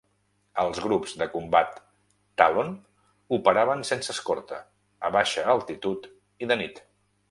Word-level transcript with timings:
Els 0.61 0.79
grups 0.85 1.13
del 1.21 1.29
Combat 1.33 1.77
Talon 2.43 2.73
operaven 3.39 3.87
sense 3.93 4.15
escorta, 4.17 4.61
a 5.11 5.17
baixa 5.21 5.49
altitud 5.59 6.13
i 6.47 6.53
de 6.55 6.65
nit. 6.67 6.87